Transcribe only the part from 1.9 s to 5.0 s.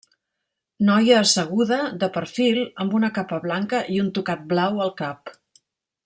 de perfil, amb una capa blanca i un tocat blau al